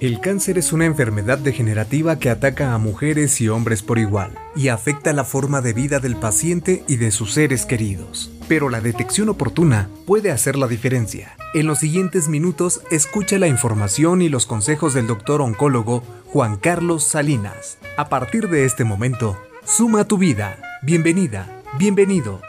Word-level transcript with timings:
El 0.00 0.20
cáncer 0.20 0.58
es 0.58 0.72
una 0.72 0.84
enfermedad 0.84 1.38
degenerativa 1.38 2.18
que 2.18 2.28
ataca 2.28 2.74
a 2.74 2.78
mujeres 2.78 3.40
y 3.40 3.48
hombres 3.48 3.82
por 3.82 3.98
igual 3.98 4.32
y 4.54 4.68
afecta 4.68 5.12
la 5.12 5.24
forma 5.24 5.62
de 5.62 5.72
vida 5.72 5.98
del 5.98 6.16
paciente 6.16 6.84
y 6.86 6.96
de 6.96 7.10
sus 7.10 7.32
seres 7.32 7.64
queridos. 7.64 8.30
Pero 8.46 8.68
la 8.68 8.82
detección 8.82 9.30
oportuna 9.30 9.88
puede 10.04 10.30
hacer 10.30 10.56
la 10.56 10.66
diferencia. 10.66 11.36
En 11.54 11.66
los 11.66 11.78
siguientes 11.78 12.28
minutos 12.28 12.82
escucha 12.90 13.38
la 13.38 13.46
información 13.46 14.20
y 14.20 14.28
los 14.28 14.44
consejos 14.44 14.92
del 14.92 15.06
doctor 15.06 15.40
oncólogo 15.40 16.02
Juan 16.26 16.56
Carlos 16.56 17.04
Salinas. 17.04 17.78
A 17.96 18.08
partir 18.08 18.48
de 18.48 18.66
este 18.66 18.84
momento, 18.84 19.38
suma 19.64 20.04
tu 20.04 20.18
vida. 20.18 20.58
Bienvenida, 20.82 21.62
bienvenido. 21.78 22.42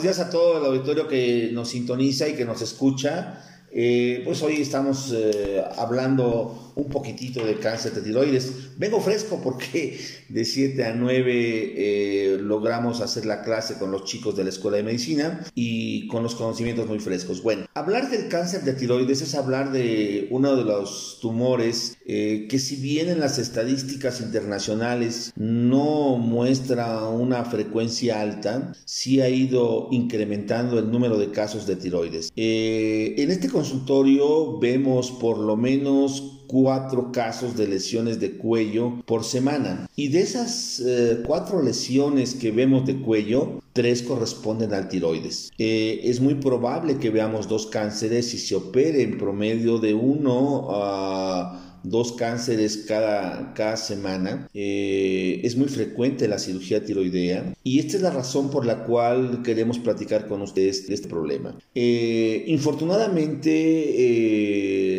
Buenos 0.00 0.02
días 0.02 0.20
a 0.20 0.30
todo 0.30 0.58
el 0.58 0.64
auditorio 0.64 1.08
que 1.08 1.50
nos 1.52 1.70
sintoniza 1.70 2.28
y 2.28 2.34
que 2.34 2.44
nos 2.44 2.62
escucha. 2.62 3.42
Eh, 3.72 4.22
pues 4.24 4.42
hoy 4.42 4.60
estamos 4.60 5.14
eh, 5.14 5.62
hablando 5.76 6.72
un 6.74 6.88
poquitito 6.88 7.44
de 7.44 7.56
cáncer 7.56 7.92
de 7.92 8.00
tiroides. 8.00 8.76
Vengo 8.78 9.00
fresco 9.00 9.40
porque 9.42 9.98
de 10.28 10.44
7 10.44 10.84
a 10.84 10.94
9 10.94 11.22
eh, 11.26 12.38
logramos 12.40 13.00
hacer 13.00 13.26
la 13.26 13.42
clase 13.42 13.74
con 13.74 13.90
los 13.92 14.04
chicos 14.04 14.36
de 14.36 14.44
la 14.44 14.50
Escuela 14.50 14.78
de 14.78 14.82
Medicina 14.82 15.44
y 15.54 16.06
con 16.08 16.22
los 16.22 16.34
conocimientos 16.34 16.88
muy 16.88 16.98
frescos. 16.98 17.42
Bueno, 17.42 17.66
hablar 17.74 18.10
del 18.10 18.28
cáncer 18.28 18.62
de 18.62 18.72
tiroides 18.72 19.20
es 19.20 19.34
hablar 19.34 19.72
de 19.72 20.28
uno 20.30 20.56
de 20.56 20.64
los 20.64 21.18
tumores 21.20 21.96
que 22.06 22.58
si 22.58 22.76
bien 22.76 23.08
en 23.08 23.20
las 23.20 23.38
estadísticas 23.38 24.20
internacionales 24.20 25.32
no 25.36 26.16
muestra 26.16 27.06
una 27.06 27.44
frecuencia 27.44 28.20
alta, 28.20 28.72
sí 28.84 29.20
ha 29.20 29.28
ido 29.28 29.88
incrementando 29.92 30.78
el 30.78 30.90
número 30.90 31.18
de 31.18 31.30
casos 31.30 31.66
de 31.68 31.76
tiroides. 31.76 32.32
En 32.34 33.30
este 33.30 33.48
consultorio 33.60 34.58
vemos 34.58 35.10
por 35.10 35.36
lo 35.36 35.54
menos 35.54 36.44
cuatro 36.46 37.12
casos 37.12 37.58
de 37.58 37.68
lesiones 37.68 38.18
de 38.18 38.38
cuello 38.38 39.02
por 39.04 39.22
semana. 39.22 39.86
Y 39.96 40.08
de 40.08 40.22
esas 40.22 40.80
eh, 40.80 41.22
cuatro 41.26 41.62
lesiones 41.62 42.34
que 42.34 42.52
vemos 42.52 42.86
de 42.86 43.02
cuello, 43.02 43.60
tres 43.74 44.02
corresponden 44.02 44.72
al 44.72 44.88
tiroides. 44.88 45.52
Eh, 45.58 46.00
es 46.04 46.20
muy 46.20 46.36
probable 46.36 46.96
que 46.96 47.10
veamos 47.10 47.48
dos 47.48 47.66
cánceres 47.66 48.32
y 48.32 48.38
se 48.38 48.56
opere 48.56 49.02
en 49.02 49.18
promedio 49.18 49.78
de 49.78 49.92
uno 49.92 50.68
a 50.70 51.69
dos 51.82 52.12
cánceres 52.12 52.84
cada, 52.88 53.54
cada 53.54 53.76
semana. 53.76 54.48
Eh, 54.54 55.40
es 55.44 55.56
muy 55.56 55.68
frecuente 55.68 56.28
la 56.28 56.38
cirugía 56.38 56.84
tiroidea 56.84 57.54
y 57.62 57.78
esta 57.78 57.96
es 57.96 58.02
la 58.02 58.10
razón 58.10 58.50
por 58.50 58.66
la 58.66 58.84
cual 58.84 59.42
queremos 59.42 59.78
platicar 59.78 60.26
con 60.26 60.42
ustedes 60.42 60.86
de 60.86 60.94
este 60.94 61.08
problema. 61.08 61.56
Eh, 61.74 62.44
infortunadamente, 62.48 63.50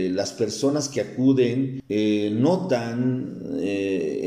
eh, 0.05 0.09
las 0.11 0.33
personas 0.33 0.89
que 0.89 1.01
acuden 1.01 1.81
notan 2.41 3.59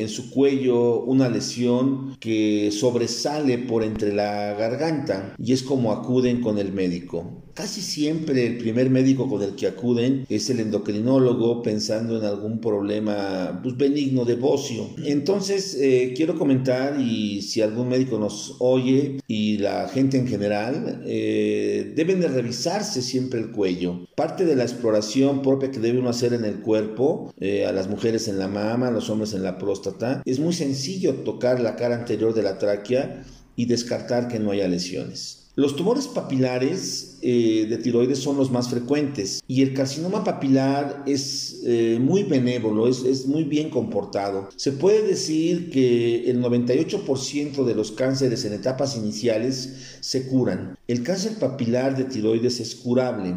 en 0.04 0.10
su 0.10 0.30
cuello 0.30 1.00
una 1.00 1.28
lesión 1.28 2.16
que 2.20 2.70
sobresale 2.70 3.58
por 3.58 3.82
entre 3.82 4.14
la 4.14 4.54
garganta 4.54 5.34
y 5.38 5.52
es 5.52 5.62
como 5.62 5.92
acuden 5.92 6.40
con 6.40 6.58
el 6.58 6.72
médico. 6.72 7.44
Casi 7.54 7.82
siempre 7.82 8.46
el 8.48 8.58
primer 8.58 8.90
médico 8.90 9.28
con 9.28 9.40
el 9.40 9.54
que 9.54 9.68
acuden 9.68 10.26
es 10.28 10.50
el 10.50 10.58
endocrinólogo 10.58 11.62
pensando 11.62 12.18
en 12.18 12.24
algún 12.24 12.60
problema 12.60 13.60
pues, 13.62 13.76
benigno 13.76 14.24
de 14.24 14.34
bocio. 14.34 14.88
Entonces 15.04 15.76
eh, 15.80 16.14
quiero 16.16 16.36
comentar 16.36 17.00
y 17.00 17.42
si 17.42 17.62
algún 17.62 17.88
médico 17.88 18.18
nos 18.18 18.56
oye 18.58 19.20
y 19.28 19.58
la 19.58 19.88
gente 19.88 20.18
en 20.18 20.26
general 20.26 21.04
eh, 21.06 21.92
deben 21.94 22.20
de 22.20 22.26
revisarse 22.26 23.02
siempre 23.02 23.38
el 23.38 23.52
cuello. 23.52 24.00
Parte 24.16 24.44
de 24.44 24.56
la 24.56 24.64
exploración 24.64 25.40
propia 25.40 25.70
que 25.70 25.78
debe 25.78 26.00
uno 26.00 26.10
hacer 26.10 26.32
en 26.32 26.44
el 26.44 26.60
cuerpo, 26.60 27.32
eh, 27.38 27.66
a 27.66 27.72
las 27.72 27.88
mujeres 27.88 28.26
en 28.26 28.40
la 28.40 28.48
mama, 28.48 28.88
a 28.88 28.90
los 28.90 29.08
hombres 29.10 29.32
en 29.32 29.44
la 29.44 29.58
próstata, 29.58 29.93
es 30.24 30.38
muy 30.38 30.52
sencillo 30.52 31.14
tocar 31.24 31.60
la 31.60 31.76
cara 31.76 31.96
anterior 31.96 32.34
de 32.34 32.42
la 32.42 32.58
tráquea 32.58 33.24
y 33.56 33.66
descartar 33.66 34.28
que 34.28 34.38
no 34.38 34.50
haya 34.50 34.68
lesiones. 34.68 35.40
Los 35.56 35.76
tumores 35.76 36.08
papilares 36.08 37.18
eh, 37.22 37.66
de 37.70 37.76
tiroides 37.76 38.18
son 38.18 38.36
los 38.36 38.50
más 38.50 38.70
frecuentes 38.70 39.40
y 39.46 39.62
el 39.62 39.72
carcinoma 39.72 40.24
papilar 40.24 41.04
es 41.06 41.60
eh, 41.64 41.98
muy 42.00 42.24
benévolo, 42.24 42.88
es, 42.88 43.04
es, 43.04 43.26
muy 43.26 43.44
bien 43.44 43.70
comportado. 43.70 44.48
Se 44.56 44.72
puede 44.72 45.06
decir 45.06 45.70
que 45.70 46.28
el 46.28 46.42
98% 46.42 47.64
de 47.64 47.74
los 47.76 47.92
cánceres 47.92 48.44
en 48.44 48.52
etapas 48.52 48.96
iniciales 48.96 49.98
se 50.00 50.26
curan. 50.26 50.76
El 50.88 51.04
cáncer 51.04 51.34
papilar 51.38 51.96
de 51.96 52.02
tiroides 52.02 52.58
es 52.58 52.74
curable 52.74 53.36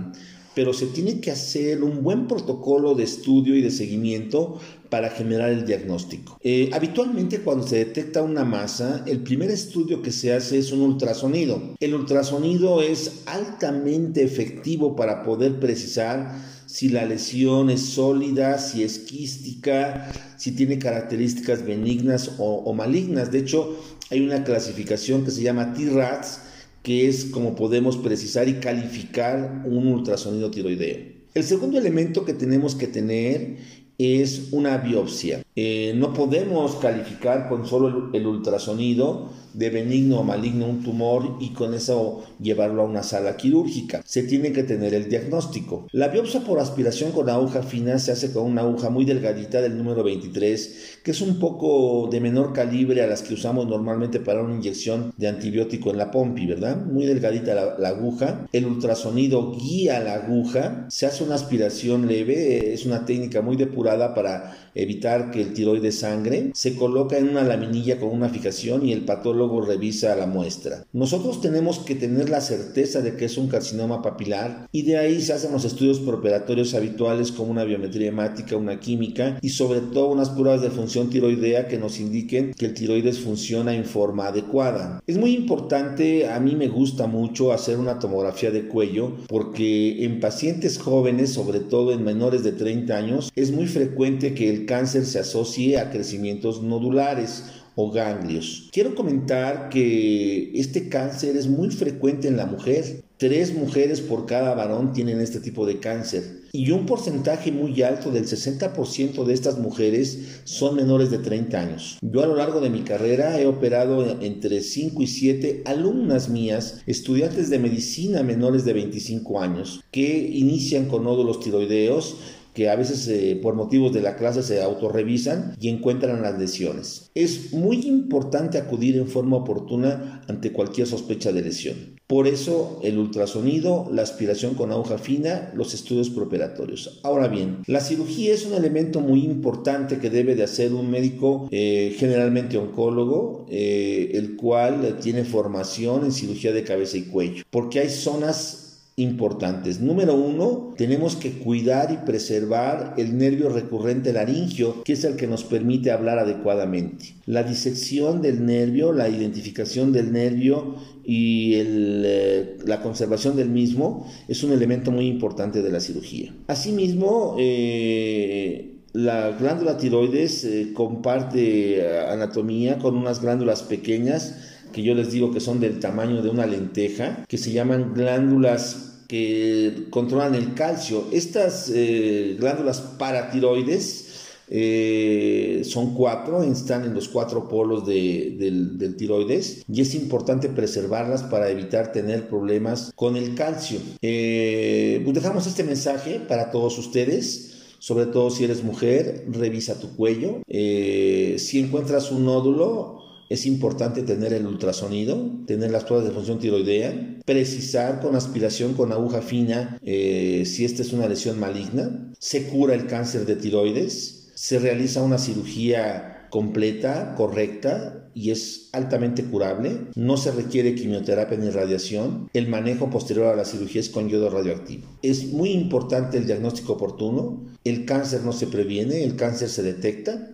pero 0.57 0.73
se 0.73 0.87
tiene 0.87 1.19
que 1.21 1.29
hacer 1.29 1.83
un 1.83 2.01
buen 2.01 2.27
protocolo 2.27 2.95
de 2.95 3.03
estudio 3.03 3.55
y 3.55 3.61
de 3.61 3.69
seguimiento 3.69 4.59
para 4.89 5.11
generar 5.11 5.51
el 5.51 5.67
diagnóstico. 5.67 6.39
Eh, 6.41 6.71
habitualmente 6.73 7.41
cuando 7.41 7.67
se 7.67 7.75
detecta 7.75 8.23
una 8.23 8.43
masa, 8.43 9.03
el 9.05 9.19
primer 9.19 9.51
estudio 9.51 10.01
que 10.01 10.11
se 10.11 10.33
hace 10.33 10.57
es 10.57 10.71
un 10.71 10.81
ultrasonido. 10.81 11.61
El 11.79 11.93
ultrasonido 11.93 12.81
es 12.81 13.21
altamente 13.27 14.23
efectivo 14.23 14.95
para 14.95 15.23
poder 15.23 15.59
precisar 15.59 16.35
si 16.65 16.89
la 16.89 17.05
lesión 17.05 17.69
es 17.69 17.81
sólida, 17.81 18.57
si 18.57 18.81
es 18.81 18.97
quística, 18.97 20.11
si 20.37 20.53
tiene 20.53 20.79
características 20.79 21.63
benignas 21.63 22.31
o, 22.39 22.63
o 22.65 22.73
malignas. 22.73 23.31
De 23.31 23.37
hecho, 23.37 23.77
hay 24.09 24.21
una 24.21 24.43
clasificación 24.43 25.23
que 25.23 25.29
se 25.29 25.43
llama 25.43 25.75
T-RADS, 25.75 26.46
que 26.87 27.09
es 27.09 27.25
como 27.25 27.53
podemos 27.53 27.97
precisar 27.97 28.47
y 28.47 28.61
calificar 28.61 29.65
un 29.65 29.87
ultrasonido 29.87 30.49
tiroideo. 30.49 30.99
El 31.33 31.43
segundo 31.43 31.77
elemento 31.77 32.23
que 32.23 32.33
tenemos 32.33 32.75
que 32.75 32.87
tener 32.87 33.57
es 33.97 34.53
una 34.53 34.77
biopsia. 34.77 35.41
Eh, 35.59 35.93
no 35.95 36.13
podemos 36.13 36.75
calificar 36.75 37.49
con 37.49 37.65
solo 37.65 38.11
el, 38.13 38.27
ultrasonido 38.27 39.29
de 39.55 39.71
benigno 39.71 40.19
o 40.19 40.23
maligno 40.23 40.67
un 40.67 40.83
tumor 40.83 41.37
y 41.39 41.49
con 41.49 41.73
eso 41.73 42.23
llevarlo 42.39 42.83
a 42.83 42.85
una 42.85 43.01
sala 43.01 43.35
quirúrgica. 43.37 44.03
Se 44.05 44.21
tiene 44.21 44.51
que 44.51 44.61
tener 44.61 44.93
el 44.93 45.09
diagnóstico. 45.09 45.87
La 45.93 46.09
biopsia 46.09 46.41
por 46.41 46.59
aspiración 46.59 47.11
con 47.11 47.27
aguja 47.27 47.63
fina 47.63 47.97
se 47.97 48.11
hace 48.11 48.31
con 48.31 48.43
una 48.43 48.61
aguja 48.61 48.91
muy 48.91 49.03
delgadita 49.03 49.59
del 49.59 49.75
número 49.75 50.03
23, 50.03 50.99
que 51.03 51.09
es 51.09 51.21
un 51.21 51.39
poco 51.39 52.07
de 52.11 52.21
menor 52.21 52.53
calibre 52.53 53.01
a 53.01 53.07
las 53.07 53.23
que 53.23 53.33
usamos 53.33 53.65
normalmente 53.67 54.19
para 54.19 54.43
una 54.43 54.53
inyección 54.53 55.11
de 55.17 55.27
antibiótico 55.27 55.89
en 55.89 55.97
la 55.97 56.11
pompi, 56.11 56.45
¿verdad? 56.45 56.85
Muy 56.85 57.07
delgadita 57.07 57.55
la, 57.55 57.79
la 57.79 57.89
aguja. 57.89 58.45
El 58.53 58.67
ultrasonido 58.67 59.55
guía 59.55 59.99
la 60.01 60.13
aguja, 60.13 60.85
se 60.89 61.07
hace 61.07 61.23
una 61.23 61.33
aspiración 61.33 62.07
leve, 62.07 62.75
es 62.75 62.85
una 62.85 63.07
técnica 63.07 63.41
muy 63.41 63.55
depurada 63.55 64.13
para 64.13 64.55
evitar 64.75 65.31
que 65.31 65.46
el 65.47 65.53
tiroide 65.53 65.91
sangre, 65.91 66.51
se 66.53 66.75
coloca 66.75 67.17
en 67.17 67.29
una 67.29 67.43
laminilla 67.43 67.99
con 67.99 68.09
una 68.09 68.29
fijación 68.29 68.85
y 68.85 68.93
el 68.93 69.05
patólogo 69.05 69.61
revisa 69.61 70.15
la 70.15 70.27
muestra. 70.27 70.85
Nosotros 70.93 71.41
tenemos 71.41 71.79
que 71.79 71.95
tener 71.95 72.29
la 72.29 72.41
certeza 72.41 73.01
de 73.01 73.15
que 73.15 73.25
es 73.25 73.37
un 73.37 73.47
carcinoma 73.47 74.01
papilar 74.01 74.67
y 74.71 74.83
de 74.83 74.97
ahí 74.97 75.21
se 75.21 75.33
hacen 75.33 75.51
los 75.51 75.65
estudios 75.65 75.99
preoperatorios 75.99 76.73
habituales 76.73 77.31
como 77.31 77.51
una 77.51 77.63
biometría 77.63 78.09
hemática, 78.09 78.57
una 78.57 78.79
química 78.79 79.39
y 79.41 79.49
sobre 79.49 79.79
todo 79.79 80.09
unas 80.09 80.29
pruebas 80.29 80.61
de 80.61 80.69
función 80.69 81.09
tiroidea 81.09 81.67
que 81.67 81.77
nos 81.77 81.99
indiquen 81.99 82.53
que 82.53 82.65
el 82.65 82.73
tiroides 82.73 83.19
funciona 83.19 83.75
en 83.75 83.85
forma 83.85 84.27
adecuada. 84.27 85.01
Es 85.07 85.17
muy 85.17 85.33
importante, 85.33 86.27
a 86.27 86.39
mí 86.39 86.55
me 86.55 86.67
gusta 86.67 87.07
mucho 87.07 87.53
hacer 87.53 87.77
una 87.77 87.99
tomografía 87.99 88.51
de 88.51 88.67
cuello 88.67 89.13
porque 89.27 90.03
en 90.03 90.19
pacientes 90.19 90.77
jóvenes, 90.77 91.33
sobre 91.33 91.59
todo 91.59 91.91
en 91.91 92.03
menores 92.03 92.43
de 92.43 92.51
30 92.51 92.95
años, 92.95 93.31
es 93.35 93.51
muy 93.51 93.67
frecuente 93.67 94.33
que 94.33 94.49
el 94.49 94.65
cáncer 94.65 95.05
se 95.05 95.19
asocie 95.19 95.36
a 95.77 95.91
crecimientos 95.91 96.63
nodulares 96.63 97.43
o 97.75 97.91
ganglios. 97.91 98.69
Quiero 98.71 98.95
comentar 98.95 99.69
que 99.69 100.51
este 100.55 100.89
cáncer 100.89 101.37
es 101.37 101.47
muy 101.47 101.69
frecuente 101.69 102.27
en 102.27 102.37
la 102.37 102.47
mujer. 102.47 103.03
Tres 103.17 103.53
mujeres 103.53 104.01
por 104.01 104.25
cada 104.25 104.55
varón 104.55 104.93
tienen 104.93 105.21
este 105.21 105.39
tipo 105.39 105.65
de 105.65 105.79
cáncer 105.79 106.37
y 106.51 106.71
un 106.71 106.85
porcentaje 106.85 107.51
muy 107.51 107.81
alto 107.83 108.09
del 108.09 108.25
60% 108.25 109.25
de 109.25 109.33
estas 109.33 109.59
mujeres 109.59 110.41
son 110.43 110.75
menores 110.75 111.11
de 111.11 111.19
30 111.19 111.59
años. 111.59 111.97
Yo 112.01 112.23
a 112.23 112.25
lo 112.25 112.35
largo 112.35 112.61
de 112.61 112.69
mi 112.69 112.81
carrera 112.81 113.39
he 113.39 113.45
operado 113.45 114.19
entre 114.21 114.61
5 114.61 115.01
y 115.01 115.07
7 115.07 115.61
alumnas 115.65 116.29
mías, 116.29 116.81
estudiantes 116.87 117.49
de 117.49 117.59
medicina 117.59 118.23
menores 118.23 118.65
de 118.65 118.73
25 118.73 119.39
años, 119.39 119.83
que 119.91 120.17
inician 120.33 120.85
con 120.85 121.03
nódulos 121.03 121.39
tiroideos 121.41 122.17
que 122.57 122.69
a 122.71 122.75
veces 122.75 123.07
eh, 123.07 123.39
por 123.39 123.53
motivos 123.53 123.93
de 123.93 124.01
la 124.01 124.15
clase 124.15 124.41
se 124.41 124.63
autorrevisan 124.63 125.53
y 125.59 125.69
encuentran 125.69 126.23
las 126.23 126.39
lesiones. 126.39 127.11
Es 127.13 127.53
muy 127.53 127.85
importante 127.85 128.57
acudir 128.57 128.97
en 128.97 129.07
forma 129.07 129.37
oportuna 129.37 130.23
ante 130.27 130.51
cualquier 130.51 130.87
sospecha 130.87 131.31
de 131.31 131.43
lesión. 131.43 131.75
Por 132.07 132.25
eso 132.25 132.79
el 132.81 132.97
ultrasonido, 132.97 133.87
la 133.91 134.01
aspiración 134.01 134.55
con 134.55 134.71
aguja 134.71 134.97
fina, 134.97 135.51
los 135.53 135.75
estudios 135.75 136.09
preoperatorios. 136.09 136.99
Ahora 137.03 137.27
bien, 137.27 137.59
la 137.67 137.79
cirugía 137.79 138.33
es 138.33 138.43
un 138.43 138.55
elemento 138.55 139.01
muy 139.01 139.23
importante 139.23 139.99
que 139.99 140.09
debe 140.09 140.33
de 140.33 140.43
hacer 140.43 140.73
un 140.73 140.89
médico 140.89 141.47
eh, 141.51 141.95
generalmente 141.95 142.57
oncólogo, 142.57 143.45
eh, 143.51 144.13
el 144.15 144.35
cual 144.35 144.97
tiene 144.99 145.25
formación 145.25 146.05
en 146.05 146.11
cirugía 146.11 146.53
de 146.53 146.63
cabeza 146.63 146.97
y 146.97 147.03
cuello, 147.03 147.43
porque 147.51 147.81
hay 147.81 147.89
zonas 147.89 148.66
importantes. 148.99 149.79
Número 149.79 150.15
uno, 150.15 150.73
tenemos 150.75 151.15
que 151.15 151.33
cuidar 151.33 151.91
y 151.91 152.03
preservar 152.03 152.95
el 152.97 153.15
nervio 153.15 153.49
recurrente 153.49 154.11
laringio, 154.11 154.81
que 154.83 154.93
es 154.93 155.03
el 155.03 155.15
que 155.15 155.27
nos 155.27 155.43
permite 155.43 155.91
hablar 155.91 156.17
adecuadamente. 156.17 157.13
La 157.27 157.43
disección 157.43 158.23
del 158.23 158.43
nervio, 158.43 158.91
la 158.91 159.07
identificación 159.07 159.93
del 159.93 160.11
nervio 160.11 160.77
y 161.05 161.53
eh, 161.57 162.57
la 162.65 162.81
conservación 162.81 163.35
del 163.35 163.49
mismo 163.49 164.11
es 164.27 164.43
un 164.43 164.51
elemento 164.51 164.89
muy 164.89 165.05
importante 165.05 165.61
de 165.61 165.69
la 165.69 165.79
cirugía. 165.79 166.33
Asimismo, 166.47 167.35
eh, 167.37 168.77
la 168.93 169.29
glándula 169.37 169.77
tiroides 169.77 170.43
eh, 170.43 170.71
comparte 170.73 171.87
anatomía 172.09 172.79
con 172.79 172.97
unas 172.97 173.21
glándulas 173.21 173.61
pequeñas 173.61 174.56
que 174.71 174.83
yo 174.83 174.93
les 174.93 175.11
digo 175.11 175.31
que 175.31 175.39
son 175.39 175.59
del 175.59 175.79
tamaño 175.79 176.21
de 176.21 176.29
una 176.29 176.45
lenteja, 176.45 177.25
que 177.27 177.37
se 177.37 177.51
llaman 177.51 177.93
glándulas 177.93 178.87
que 179.07 179.87
controlan 179.89 180.35
el 180.35 180.53
calcio. 180.53 181.05
Estas 181.11 181.71
eh, 181.73 182.35
glándulas 182.39 182.81
paratiroides 182.81 184.05
eh, 184.49 185.61
son 185.65 185.93
cuatro, 185.93 186.43
están 186.43 186.85
en 186.85 186.93
los 186.93 187.07
cuatro 187.09 187.47
polos 187.47 187.85
del, 187.85 188.95
tiroides 188.97 189.63
y 189.71 189.81
es 189.81 189.95
importante 189.95 190.49
preservarlas 190.49 191.23
para 191.23 191.49
evitar 191.49 191.91
tener 191.91 192.27
problemas 192.27 192.91
con 192.95 193.15
el 193.15 193.33
calcio. 193.35 193.79
Eh, 194.01 195.01
pues 195.03 195.15
dejamos 195.15 195.47
este 195.47 195.63
mensaje 195.63 196.19
para 196.19 196.51
todos 196.51 196.77
ustedes. 196.77 197.53
Sobre 197.79 198.07
todo 198.07 198.31
si 198.31 198.43
eres 198.43 198.63
mujer, 198.63 199.25
revisa 199.29 199.79
tu 199.79 199.95
cuello. 199.95 200.41
si 200.47 201.59
encuentras 201.59 202.11
un 202.11 202.25
nódulo, 202.25 203.06
es 203.29 203.45
importante 203.45 204.03
tener 204.03 204.33
el 204.33 204.47
ultrasonido, 204.47 205.31
tener 205.45 205.71
las 205.71 205.83
pruebas 205.83 206.07
de 206.07 206.13
función 206.13 206.39
tiroidea, 206.39 207.17
precisar 207.25 207.99
con 207.99 208.15
aspiración 208.15 208.73
con 208.73 208.91
aguja 208.91 209.21
fina 209.21 209.77
eh, 209.83 210.43
si 210.45 210.65
esta 210.65 210.81
es 210.81 210.93
una 210.93 211.07
lesión 211.07 211.39
maligna, 211.39 212.11
se 212.19 212.47
cura 212.47 212.73
el 212.73 212.87
cáncer 212.87 213.25
de 213.25 213.35
tiroides, 213.35 214.29
se 214.33 214.59
realiza 214.59 215.03
una 215.03 215.17
cirugía 215.17 216.27
completa, 216.29 217.15
correcta 217.15 218.09
y 218.13 218.31
es 218.31 218.69
altamente 218.73 219.23
curable. 219.23 219.87
No 219.95 220.17
se 220.17 220.31
requiere 220.31 220.75
quimioterapia 220.75 221.37
ni 221.37 221.49
radiación. 221.49 222.29
El 222.33 222.47
manejo 222.47 222.89
posterior 222.89 223.27
a 223.27 223.35
la 223.35 223.45
cirugía 223.45 223.81
es 223.81 223.89
con 223.89 224.09
yodo 224.09 224.29
radioactivo. 224.29 224.87
Es 225.01 225.27
muy 225.27 225.51
importante 225.51 226.17
el 226.17 226.25
diagnóstico 226.25 226.73
oportuno. 226.73 227.45
El 227.63 227.85
cáncer 227.85 228.23
no 228.23 228.33
se 228.33 228.47
previene, 228.47 229.03
el 229.03 229.15
cáncer 229.15 229.49
se 229.49 229.63
detecta. 229.63 230.31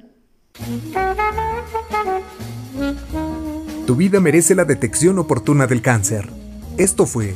Tu 3.86 3.96
vida 3.96 4.20
merece 4.20 4.56
la 4.56 4.66
detección 4.66 5.20
oportuna 5.20 5.68
del 5.68 5.82
cáncer. 5.82 6.30
Esto 6.78 7.06
fue 7.06 7.36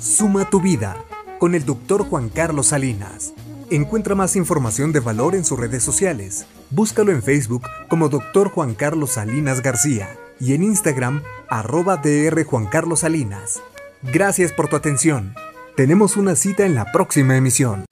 Suma 0.00 0.50
tu 0.50 0.60
vida 0.60 0.96
con 1.38 1.54
el 1.54 1.64
doctor 1.64 2.04
Juan 2.04 2.28
Carlos 2.28 2.68
Salinas. 2.68 3.32
Encuentra 3.70 4.14
más 4.14 4.36
información 4.36 4.92
de 4.92 5.00
valor 5.00 5.34
en 5.34 5.44
sus 5.44 5.58
redes 5.58 5.82
sociales. 5.82 6.46
Búscalo 6.70 7.12
en 7.12 7.22
Facebook 7.22 7.62
como 7.88 8.08
Dr. 8.08 8.50
Juan 8.50 8.74
Carlos 8.74 9.12
Salinas 9.12 9.62
García 9.62 10.16
y 10.38 10.54
en 10.54 10.62
Instagram 10.62 11.22
arroba 11.48 11.96
DR 11.96 12.44
Juan 12.44 12.66
Carlos 12.66 13.00
Salinas. 13.00 13.60
Gracias 14.02 14.52
por 14.52 14.68
tu 14.68 14.76
atención. 14.76 15.34
Tenemos 15.76 16.16
una 16.16 16.36
cita 16.36 16.64
en 16.64 16.74
la 16.74 16.92
próxima 16.92 17.36
emisión. 17.36 17.84